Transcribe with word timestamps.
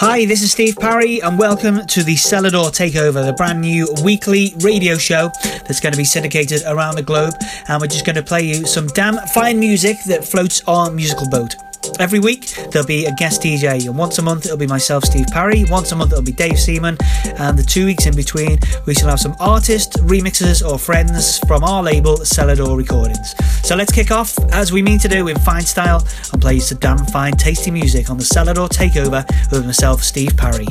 Hi, 0.00 0.26
this 0.26 0.42
is 0.42 0.52
Steve 0.52 0.76
Parry, 0.76 1.20
and 1.22 1.36
welcome 1.36 1.84
to 1.84 2.04
the 2.04 2.14
Selador 2.14 2.70
Takeover, 2.70 3.26
the 3.26 3.32
brand 3.32 3.60
new 3.60 3.92
weekly 4.04 4.54
radio 4.60 4.96
show 4.96 5.32
that's 5.42 5.80
going 5.80 5.92
to 5.92 5.96
be 5.96 6.04
syndicated 6.04 6.62
around 6.68 6.94
the 6.94 7.02
globe. 7.02 7.34
And 7.66 7.80
we're 7.80 7.88
just 7.88 8.06
going 8.06 8.14
to 8.14 8.22
play 8.22 8.42
you 8.42 8.64
some 8.64 8.86
damn 8.86 9.16
fine 9.34 9.58
music 9.58 9.96
that 10.04 10.24
floats 10.24 10.62
our 10.68 10.88
musical 10.92 11.28
boat. 11.28 11.56
Every 11.98 12.18
week 12.18 12.46
there'll 12.70 12.86
be 12.86 13.06
a 13.06 13.12
guest 13.12 13.42
DJ, 13.42 13.86
and 13.86 13.96
once 13.96 14.18
a 14.18 14.22
month 14.22 14.46
it'll 14.46 14.56
be 14.56 14.66
myself, 14.66 15.04
Steve 15.04 15.26
Parry. 15.28 15.64
Once 15.68 15.92
a 15.92 15.96
month 15.96 16.12
it'll 16.12 16.24
be 16.24 16.32
Dave 16.32 16.58
Seaman, 16.58 16.96
and 17.24 17.58
the 17.58 17.62
two 17.62 17.86
weeks 17.86 18.06
in 18.06 18.14
between 18.14 18.58
we 18.86 18.94
shall 18.94 19.08
have 19.08 19.20
some 19.20 19.34
artists, 19.40 19.96
remixers, 19.98 20.66
or 20.66 20.78
friends 20.78 21.38
from 21.40 21.64
our 21.64 21.82
label, 21.82 22.16
Selador 22.18 22.76
Recordings. 22.76 23.34
So 23.62 23.76
let's 23.76 23.92
kick 23.92 24.10
off 24.10 24.38
as 24.52 24.72
we 24.72 24.82
mean 24.82 24.98
to 25.00 25.08
do 25.08 25.28
in 25.28 25.38
fine 25.40 25.62
style 25.62 26.06
and 26.32 26.40
play 26.40 26.58
some 26.60 26.78
damn 26.78 27.04
fine, 27.06 27.32
tasty 27.32 27.70
music 27.70 28.10
on 28.10 28.16
the 28.16 28.24
Selador 28.24 28.68
Takeover 28.68 29.26
with 29.50 29.66
myself, 29.66 30.02
Steve 30.02 30.36
Parry. 30.36 30.66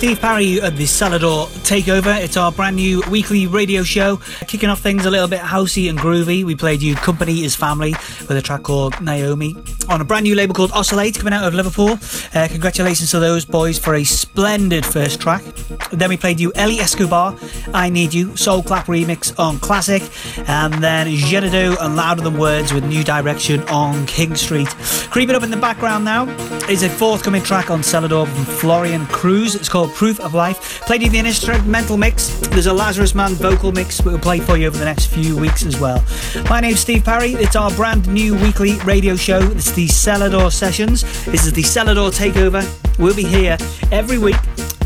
Steve 0.00 0.18
Parry 0.18 0.58
at 0.62 0.78
the 0.78 0.84
Selador 0.84 1.46
Takeover. 1.58 2.18
It's 2.18 2.38
our 2.38 2.50
brand 2.50 2.76
new 2.76 3.02
weekly 3.10 3.46
radio 3.46 3.82
show. 3.82 4.16
Kicking 4.46 4.70
off 4.70 4.80
things 4.80 5.04
a 5.04 5.10
little 5.10 5.28
bit 5.28 5.40
housey 5.40 5.90
and 5.90 5.98
groovy. 5.98 6.42
We 6.42 6.56
played 6.56 6.80
you 6.80 6.94
Company 6.94 7.44
is 7.44 7.54
Family 7.54 7.90
with 8.20 8.30
a 8.30 8.40
track 8.40 8.62
called 8.62 8.98
Naomi 9.02 9.56
on 9.90 10.00
a 10.00 10.04
brand 10.04 10.22
new 10.22 10.34
label 10.34 10.54
called 10.54 10.70
Oscillate 10.72 11.18
coming 11.18 11.34
out 11.34 11.44
of 11.44 11.52
Liverpool. 11.52 11.98
Uh, 12.34 12.48
congratulations 12.48 13.10
to 13.10 13.18
those 13.18 13.44
boys 13.44 13.78
for 13.78 13.94
a 13.94 14.04
splendid 14.04 14.86
first 14.86 15.20
track. 15.20 15.42
Then 15.90 16.08
we 16.08 16.16
played 16.16 16.40
you 16.40 16.50
Ellie 16.54 16.78
Escobar, 16.78 17.36
I 17.74 17.90
Need 17.90 18.14
You, 18.14 18.34
Soul 18.36 18.62
Clap 18.62 18.86
remix 18.86 19.38
on 19.38 19.58
Classic, 19.58 20.02
and 20.48 20.72
then 20.82 21.14
Xanadu 21.14 21.76
and 21.78 21.96
Louder 21.96 22.22
Than 22.22 22.38
Words 22.38 22.72
with 22.72 22.84
New 22.84 23.04
Direction 23.04 23.62
on 23.64 24.06
King 24.06 24.34
Street. 24.34 24.68
Creeping 25.10 25.34
up 25.34 25.42
in 25.42 25.50
the 25.50 25.56
background 25.56 26.04
now 26.04 26.28
is 26.68 26.84
a 26.84 26.88
forthcoming 26.88 27.42
track 27.42 27.68
on 27.68 27.80
Selador 27.80 28.28
from 28.28 28.44
Florian 28.44 29.06
Kruse. 29.06 29.56
It's 29.56 29.68
called 29.68 29.92
Proof 29.92 30.20
of 30.20 30.34
Life. 30.34 30.80
Played 30.82 31.02
you 31.02 31.10
the 31.10 31.18
instrumental 31.18 31.96
mix. 31.96 32.28
There's 32.48 32.68
a 32.68 32.70
Lazarusman 32.70 33.32
vocal 33.32 33.72
mix 33.72 34.00
we'll 34.02 34.20
play 34.20 34.38
for 34.38 34.56
you 34.56 34.68
over 34.68 34.78
the 34.78 34.84
next 34.84 35.06
few 35.06 35.36
weeks 35.36 35.66
as 35.66 35.80
well. 35.80 36.04
My 36.48 36.60
name's 36.60 36.78
Steve 36.78 37.04
Parry. 37.04 37.32
It's 37.32 37.56
our 37.56 37.72
brand 37.72 38.06
new 38.06 38.36
weekly 38.36 38.78
radio 38.84 39.16
show. 39.16 39.40
It's 39.50 39.72
the 39.72 39.88
Selador 39.88 40.52
Sessions. 40.52 41.02
This 41.24 41.44
is 41.44 41.52
the 41.52 41.62
Selador 41.62 42.16
Takeover. 42.16 42.62
We'll 42.96 43.16
be 43.16 43.24
here 43.24 43.58
every 43.90 44.18
week 44.18 44.36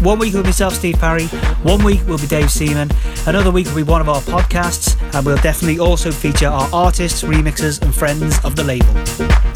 one 0.01 0.19
week 0.19 0.35
will 0.35 0.43
be 0.43 0.49
myself, 0.49 0.75
Steve 0.75 0.99
Parry. 0.99 1.27
One 1.63 1.83
week 1.83 2.07
will 2.07 2.19
be 2.19 2.27
Dave 2.27 2.51
Seaman. 2.51 2.91
Another 3.27 3.51
week 3.51 3.67
will 3.69 3.77
be 3.77 3.83
one 3.85 4.03
of 4.03 4.09
our 4.11 4.21
podcasts. 4.21 5.01
And 5.15 5.25
we'll 5.25 5.39
definitely 5.39 5.79
also 5.79 6.11
feature 6.11 6.49
our 6.49 6.69
artists, 6.75 7.23
remixers, 7.23 7.81
and 7.81 7.95
friends 7.95 8.39
of 8.45 8.55
the 8.55 8.65
label. 8.65 9.54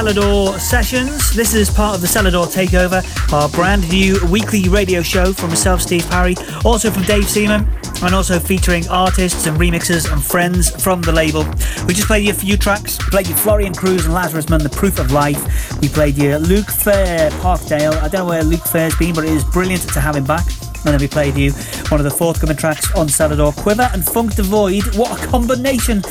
Selador 0.00 0.58
Sessions. 0.58 1.30
This 1.34 1.52
is 1.52 1.68
part 1.68 1.94
of 1.94 2.00
the 2.00 2.06
Selador 2.06 2.46
Takeover, 2.46 3.04
our 3.34 3.50
brand 3.50 3.86
new 3.90 4.18
weekly 4.28 4.66
radio 4.66 5.02
show 5.02 5.34
from 5.34 5.50
myself, 5.50 5.82
Steve 5.82 6.08
Parry, 6.08 6.34
also 6.64 6.90
from 6.90 7.02
Dave 7.02 7.28
Seaman, 7.28 7.68
and 8.02 8.14
also 8.14 8.38
featuring 8.38 8.88
artists 8.88 9.46
and 9.46 9.58
remixers 9.58 10.10
and 10.10 10.24
friends 10.24 10.70
from 10.82 11.02
the 11.02 11.12
label. 11.12 11.44
We 11.86 11.92
just 11.92 12.06
played 12.06 12.24
you 12.24 12.30
a 12.30 12.34
few 12.34 12.56
tracks, 12.56 12.96
played 12.96 13.26
you 13.26 13.34
Florian 13.34 13.74
Kruse 13.74 14.06
and 14.06 14.14
Lazarusman, 14.14 14.62
The 14.62 14.70
Proof 14.70 14.98
of 14.98 15.12
Life. 15.12 15.78
We 15.82 15.90
played 15.90 16.16
you 16.16 16.38
Luke 16.38 16.70
Fair, 16.70 17.28
Parkdale. 17.32 17.92
I 18.00 18.08
don't 18.08 18.20
know 18.20 18.24
where 18.24 18.42
Luke 18.42 18.64
Fair's 18.64 18.96
been, 18.96 19.14
but 19.14 19.24
it 19.24 19.32
is 19.32 19.44
brilliant 19.44 19.82
to 19.82 20.00
have 20.00 20.16
him 20.16 20.24
back. 20.24 20.46
And 20.84 20.94
then 20.94 21.00
we 21.00 21.08
played 21.08 21.36
you 21.36 21.52
one 21.88 22.00
of 22.00 22.04
the 22.04 22.10
forthcoming 22.10 22.56
tracks 22.56 22.90
on 22.94 23.06
Selador, 23.06 23.54
Quivver 23.56 23.90
and 23.92 24.04
Funk 24.04 24.34
D'Void. 24.34 24.96
What 24.96 25.22
a 25.22 25.26
combination! 25.26 26.02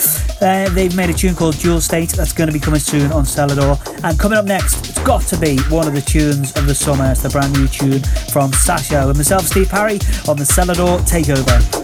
Uh, 0.42 0.70
they've 0.70 0.96
made 0.96 1.10
a 1.10 1.14
tune 1.14 1.36
called 1.36 1.58
Dual 1.58 1.82
State 1.82 2.10
that's 2.10 2.34
going 2.34 2.48
to 2.48 2.54
be 2.54 2.60
coming 2.60 2.80
soon 2.80 3.12
on 3.12 3.24
Selador. 3.24 3.80
And 4.04 4.20
coming 4.20 4.38
up 4.38 4.46
next, 4.46 4.90
it's 4.90 5.04
got 5.04 5.24
to 5.24 5.38
be 5.38 5.58
one 5.70 5.88
of 5.88 5.94
the 5.94 6.02
tunes 6.02 6.56
of 6.56 6.68
the 6.68 6.76
summer. 6.76 7.12
It's 7.12 7.24
the 7.24 7.30
brand 7.30 7.54
new 7.54 7.68
tune 7.68 8.04
from 8.32 8.54
Sasha 8.54 9.08
and 9.08 9.18
myself, 9.18 9.44
Steve 9.48 9.70
Parry, 9.70 10.00
on 10.28 10.38
the 10.38 10.46
Selador 10.46 11.00
Takeover. 11.02 11.79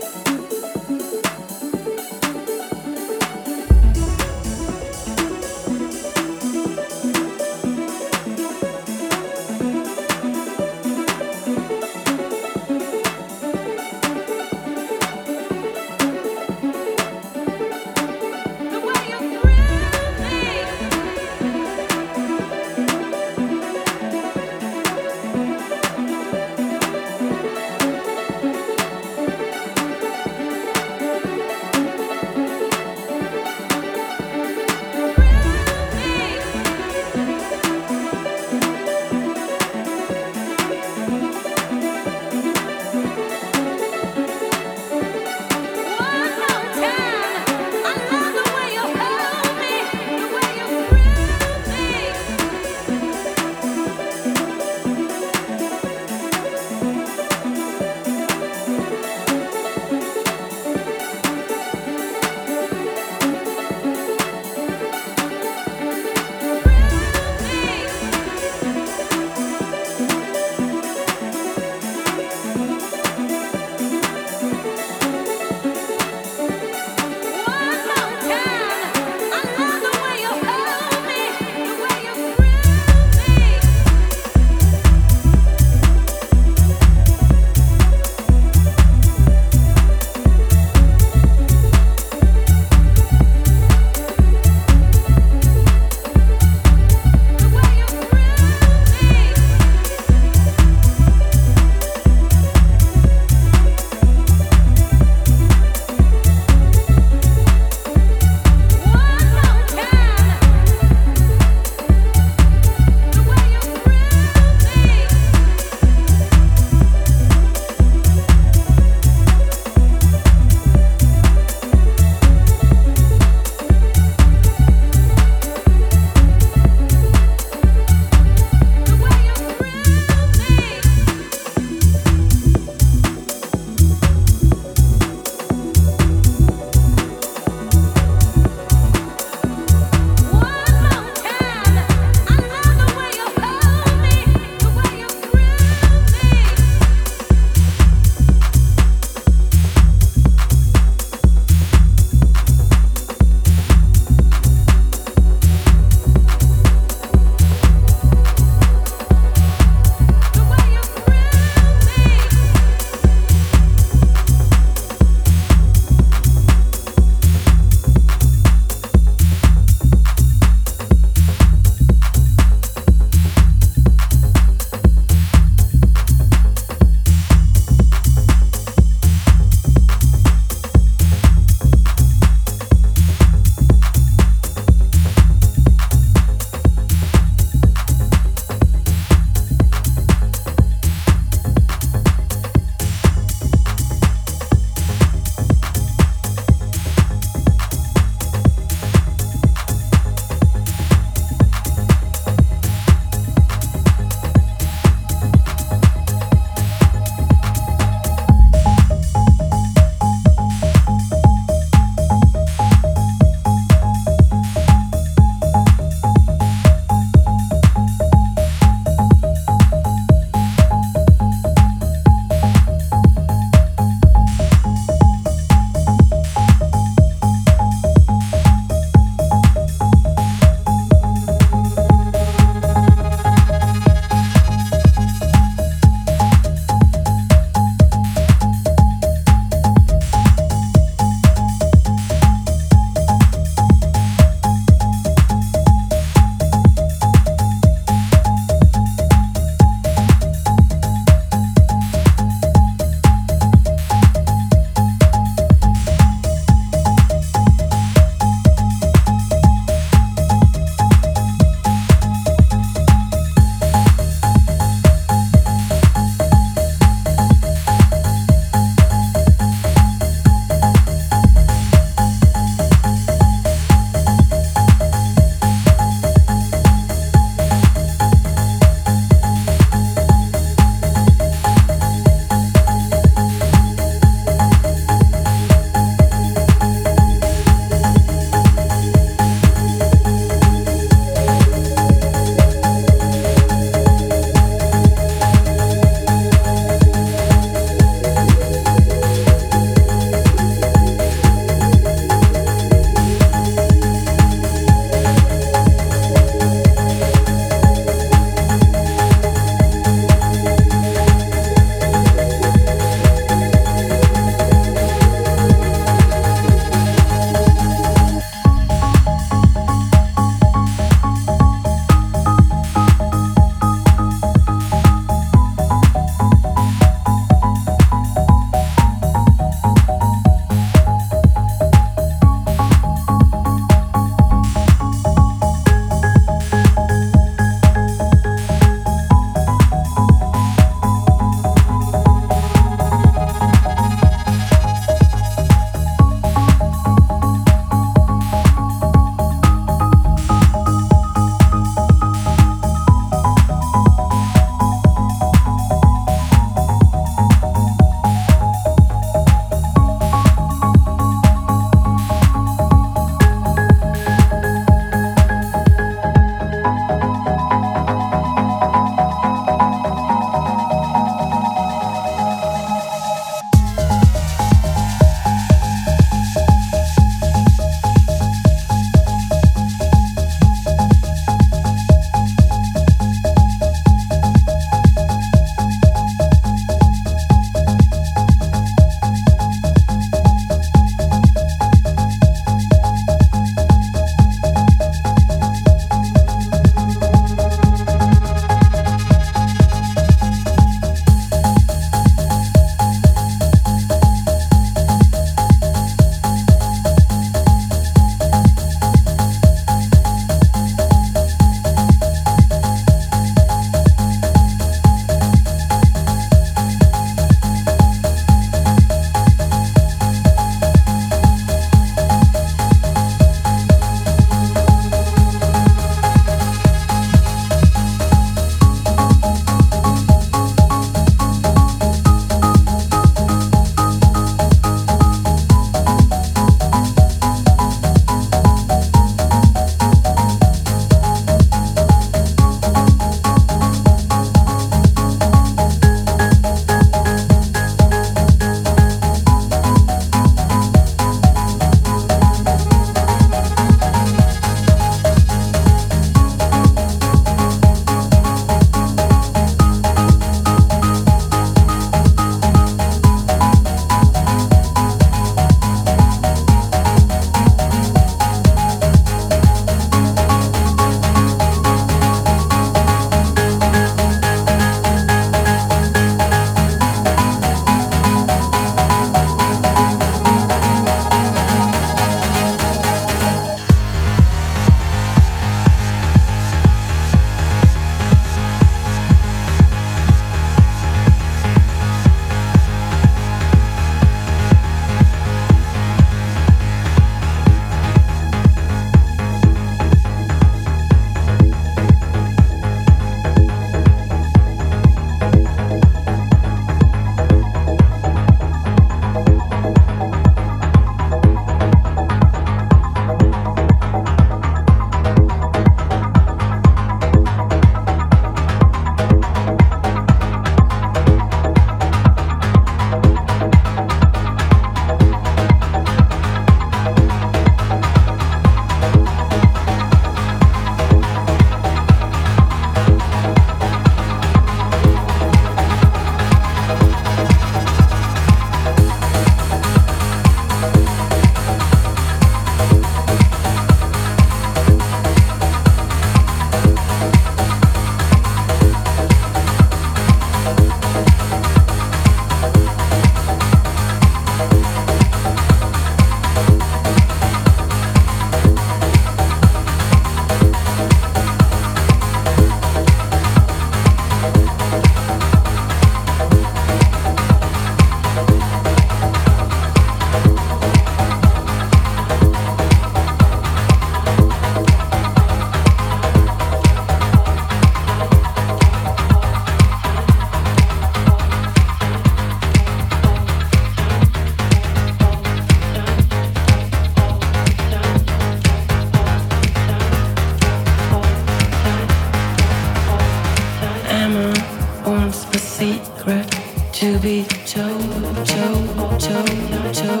To 596.81 596.97
be 596.97 597.23
told, 597.45 597.79
told, 598.25 598.99
told, 598.99 599.71
told, 599.71 600.00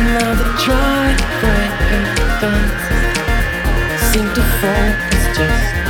another 0.00 0.44
try, 0.58 1.16
right 1.42 1.74
in 1.96 2.04
Seem 4.10 4.28
to 4.34 4.42
fall, 4.60 4.88
it's 5.12 5.38
just 5.38 5.87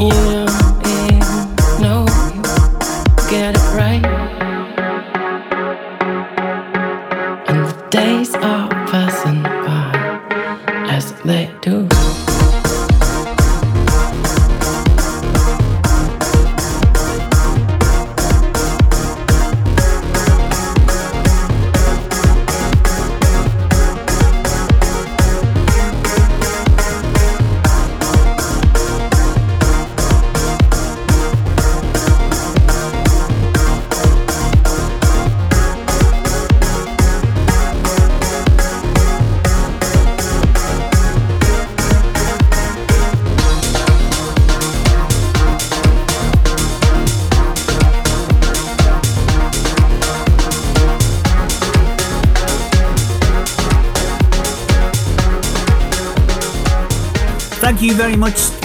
you 0.00 0.39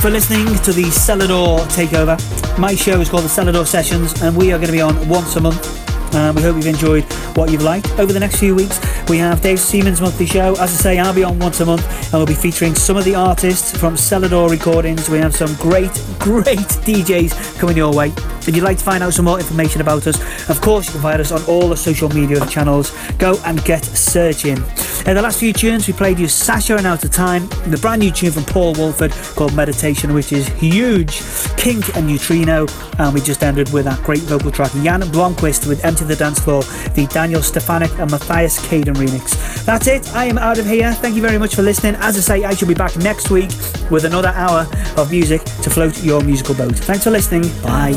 for 0.05 0.11
listening 0.11 0.45
to 0.57 0.71
the 0.71 0.83
Selador 0.83 1.57
Takeover. 1.73 2.15
My 2.59 2.75
show 2.75 3.01
is 3.01 3.09
called 3.09 3.23
the 3.23 3.27
Selador 3.27 3.65
Sessions, 3.65 4.21
and 4.21 4.37
we 4.37 4.51
are 4.53 4.59
going 4.59 4.67
to 4.67 4.71
be 4.71 4.79
on 4.79 4.93
once 5.09 5.35
a 5.35 5.41
month. 5.41 5.65
Uh, 6.13 6.31
we 6.35 6.43
hope 6.43 6.55
you've 6.55 6.67
enjoyed 6.67 7.03
what 7.35 7.51
you've 7.51 7.63
liked. 7.63 7.89
Over 7.97 8.13
the 8.13 8.19
next 8.19 8.37
few 8.37 8.53
weeks, 8.53 8.79
we 9.09 9.17
have 9.17 9.41
Dave 9.41 9.59
Seaman's 9.59 10.01
monthly 10.01 10.27
show. 10.27 10.51
As 10.53 10.59
I 10.59 10.77
say, 10.77 10.99
I'll 10.99 11.11
be 11.11 11.23
on 11.23 11.39
once 11.39 11.59
a 11.59 11.65
month 11.65 11.83
and 12.03 12.13
we'll 12.13 12.27
be 12.27 12.35
featuring 12.35 12.75
some 12.75 12.97
of 12.97 13.03
the 13.03 13.15
artists 13.15 13.75
from 13.75 13.95
Selador 13.95 14.47
Recordings. 14.47 15.09
We 15.09 15.17
have 15.17 15.35
some 15.35 15.55
great, 15.55 15.89
great 16.19 16.59
DJs 16.85 17.57
coming 17.57 17.75
your 17.75 17.91
way. 17.91 18.09
If 18.47 18.55
you'd 18.55 18.63
like 18.63 18.77
to 18.77 18.83
find 18.83 19.03
out 19.03 19.15
some 19.15 19.25
more 19.25 19.39
information 19.39 19.81
about 19.81 20.05
us, 20.05 20.19
of 20.51 20.61
course, 20.61 20.85
you 20.85 20.91
can 20.91 21.01
find 21.01 21.19
us 21.19 21.31
on 21.31 21.43
all 21.45 21.67
the 21.67 21.77
social 21.77 22.09
media 22.09 22.45
channels. 22.45 22.95
Go 23.17 23.39
and 23.43 23.63
get 23.65 23.83
searching. 23.83 24.63
In 25.05 25.13
the 25.13 25.21
last 25.21 25.39
few 25.39 25.53
tunes, 25.53 25.85
we 25.85 25.93
played 25.93 26.17
you 26.17 26.27
Sasha 26.27 26.77
and 26.77 26.87
Out 26.87 27.03
of 27.05 27.11
Time, 27.11 27.47
the 27.67 27.77
brand 27.79 28.01
new 28.01 28.09
tune 28.09 28.31
from 28.31 28.43
Paul 28.43 28.73
Woolford 28.73 29.11
called 29.35 29.53
Meditation, 29.53 30.15
which 30.15 30.31
is 30.33 30.47
huge, 30.47 31.21
Kink 31.57 31.95
and 31.95 32.07
Neutrino, 32.07 32.65
and 32.97 33.13
we 33.13 33.21
just 33.21 33.43
ended 33.43 33.71
with 33.71 33.85
that 33.85 34.01
great 34.03 34.21
vocal 34.21 34.49
track, 34.49 34.71
Jan 34.71 35.01
Blomqvist 35.01 35.67
with 35.67 35.85
Empty 35.85 36.05
the 36.05 36.15
Dance 36.15 36.39
Floor, 36.39 36.63
the 36.95 37.07
Daniel 37.13 37.43
Stefanik 37.43 37.91
and 37.99 38.09
Mathias 38.09 38.57
Kaden 38.67 38.95
remix. 38.95 39.63
That's 39.63 39.85
it, 39.85 40.11
I 40.15 40.25
am 40.25 40.39
out 40.39 40.57
of 40.57 40.65
here. 40.65 40.91
Thank 40.93 41.15
you 41.15 41.21
very 41.21 41.37
much 41.37 41.53
for 41.53 41.61
listening. 41.61 41.93
As 41.99 42.17
I 42.17 42.21
say, 42.21 42.43
I 42.43 42.55
shall 42.55 42.67
be 42.67 42.73
back 42.73 42.97
next 42.97 43.29
week 43.29 43.51
with 43.91 44.05
another 44.05 44.29
hour 44.29 44.65
of 44.97 45.11
music 45.11 45.43
to 45.43 45.69
float 45.69 46.03
your 46.03 46.23
musical 46.23 46.55
boat. 46.55 46.73
Thanks 46.73 47.03
for 47.03 47.11
listening. 47.11 47.43
Bye 47.61 47.93